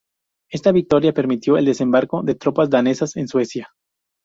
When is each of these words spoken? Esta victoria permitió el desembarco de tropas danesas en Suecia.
Esta 0.49 0.71
victoria 0.71 1.13
permitió 1.13 1.57
el 1.59 1.65
desembarco 1.65 2.23
de 2.23 2.33
tropas 2.33 2.71
danesas 2.71 3.17
en 3.17 3.27
Suecia. 3.27 3.69